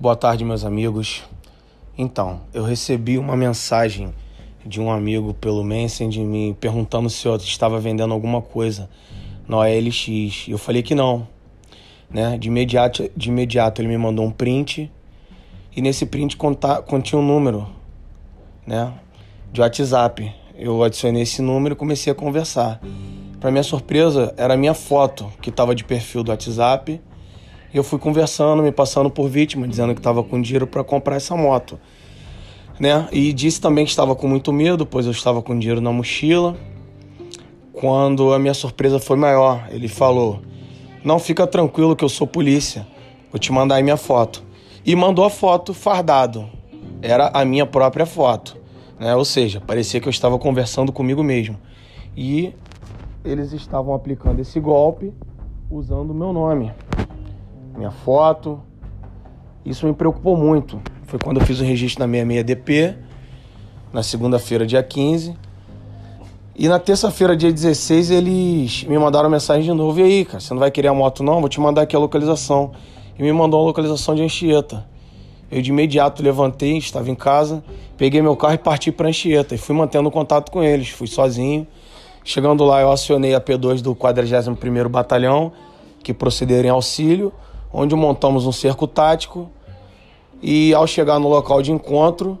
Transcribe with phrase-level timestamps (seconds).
[0.00, 1.22] Boa tarde, meus amigos.
[1.98, 4.14] Então, eu recebi uma mensagem
[4.64, 8.88] de um amigo pelo Messenger me perguntando se eu estava vendendo alguma coisa
[9.46, 10.48] na OLX.
[10.48, 11.28] Eu falei que não.
[12.08, 12.38] Né?
[12.38, 14.90] De, imediato, de imediato ele me mandou um print
[15.76, 17.68] e nesse print conta, continha um número
[18.66, 18.94] né?
[19.52, 20.32] de WhatsApp.
[20.54, 22.80] Eu adicionei esse número e comecei a conversar.
[23.38, 26.98] Para minha surpresa, era a minha foto que estava de perfil do WhatsApp
[27.78, 31.36] eu fui conversando, me passando por vítima, dizendo que estava com dinheiro para comprar essa
[31.36, 31.78] moto.
[32.80, 33.08] Né?
[33.12, 36.56] E disse também que estava com muito medo, pois eu estava com dinheiro na mochila.
[37.72, 40.40] Quando a minha surpresa foi maior, ele falou:
[41.04, 42.86] Não fica tranquilo que eu sou polícia,
[43.30, 44.42] vou te mandar aí minha foto.
[44.84, 46.48] E mandou a foto fardado.
[47.02, 48.56] Era a minha própria foto.
[48.98, 49.14] Né?
[49.14, 51.58] Ou seja, parecia que eu estava conversando comigo mesmo.
[52.16, 52.52] E
[53.24, 55.12] eles estavam aplicando esse golpe
[55.70, 56.72] usando o meu nome
[57.76, 58.60] minha foto.
[59.64, 60.80] Isso me preocupou muito.
[61.04, 62.96] Foi quando eu fiz o registro na 66DP,
[63.92, 65.36] na segunda-feira, dia 15.
[66.54, 70.00] E na terça-feira, dia 16, eles me mandaram mensagem de novo.
[70.00, 71.40] E aí, cara, você não vai querer a moto não?
[71.40, 72.72] Vou te mandar aqui a localização.
[73.18, 74.86] E me mandou a localização de Anchieta.
[75.50, 77.64] Eu de imediato levantei, estava em casa,
[77.96, 79.54] peguei meu carro e parti para Anchieta.
[79.54, 81.66] E fui mantendo contato com eles, fui sozinho.
[82.22, 85.52] Chegando lá, eu acionei a P2 do 41º Batalhão,
[86.02, 87.32] que procederam em auxílio
[87.72, 89.50] onde montamos um cerco tático
[90.42, 92.38] e ao chegar no local de encontro,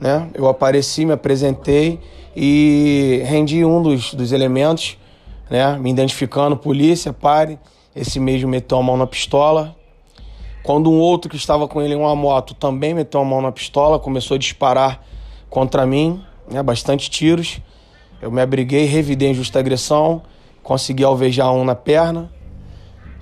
[0.00, 2.00] né, eu apareci, me apresentei
[2.34, 4.98] e rendi um dos, dos elementos,
[5.48, 7.58] né, me identificando, polícia, pare.
[7.94, 9.74] Esse mesmo meteu a mão na pistola.
[10.62, 13.52] Quando um outro que estava com ele em uma moto também meteu a mão na
[13.52, 15.02] pistola, começou a disparar
[15.48, 17.60] contra mim, né, bastante tiros.
[18.20, 20.22] Eu me abriguei, revidei em justa agressão,
[20.62, 22.30] consegui alvejar um na perna.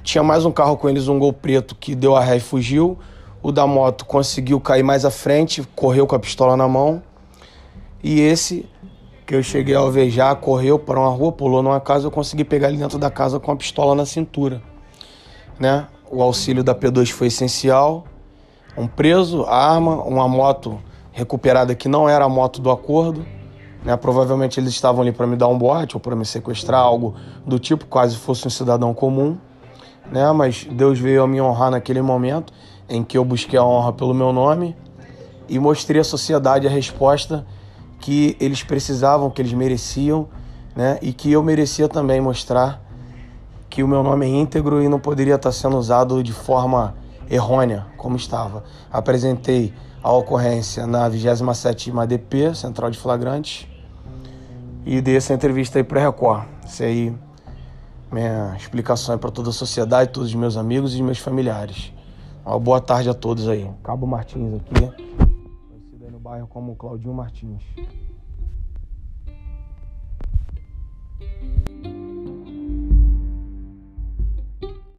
[0.04, 2.98] Tinha mais um carro com eles, um Gol preto, que deu a ré e fugiu.
[3.42, 7.02] O da moto conseguiu cair mais à frente, correu com a pistola na mão.
[8.02, 8.68] E esse,
[9.26, 12.68] que eu cheguei a alvejar, correu para uma rua, pulou numa casa, eu consegui pegar
[12.68, 14.60] ele dentro da casa com a pistola na cintura.
[15.58, 15.86] Né?
[16.10, 18.04] O auxílio da P2 foi essencial.
[18.76, 20.78] Um preso, arma, uma moto
[21.12, 23.24] recuperada que não era a moto do acordo.
[23.82, 23.96] Né?
[23.96, 27.14] Provavelmente eles estavam ali para me dar um bote ou para me sequestrar, algo
[27.46, 29.38] do tipo, quase fosse um cidadão comum
[30.10, 30.30] né?
[30.32, 32.52] Mas Deus veio a me honrar naquele momento
[32.88, 34.76] em que eu busquei a honra pelo meu nome
[35.48, 37.46] e mostrei à sociedade a resposta
[38.00, 40.28] que eles precisavam, que eles mereciam,
[40.76, 40.98] né?
[41.00, 42.82] E que eu merecia também mostrar
[43.70, 46.94] que o meu nome é íntegro e não poderia estar sendo usado de forma
[47.30, 48.64] errônea, como estava.
[48.92, 49.72] Apresentei
[50.02, 53.66] a ocorrência na 27ª DP, Central de Flagrantes,
[54.84, 56.44] e dei essa entrevista aí para Record.
[56.66, 57.14] Isso aí
[58.12, 61.92] minha explicação é para toda a sociedade, todos os meus amigos e meus familiares.
[62.44, 63.70] Uma boa tarde a todos aí.
[63.82, 64.80] Cabo Martins aqui,
[65.68, 67.62] conhecido aí no bairro como Claudinho Martins.